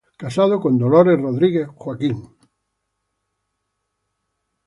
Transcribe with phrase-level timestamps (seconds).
[0.23, 2.23] Casado con Dolores Rodríguez Joaquín.